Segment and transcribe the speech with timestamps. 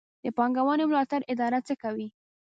[0.23, 2.07] د پانګونې ملاتړ اداره څه کوي؟